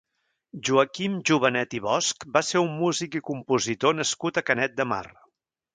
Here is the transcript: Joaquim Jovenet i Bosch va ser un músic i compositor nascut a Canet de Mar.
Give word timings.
Joaquim 0.69 1.19
Jovenet 1.31 1.75
i 1.81 1.81
Bosch 1.89 2.27
va 2.39 2.45
ser 2.49 2.65
un 2.67 2.75
músic 2.81 3.21
i 3.21 3.25
compositor 3.31 3.99
nascut 4.01 4.41
a 4.43 4.49
Canet 4.51 4.79
de 4.81 4.93
Mar. 4.95 5.05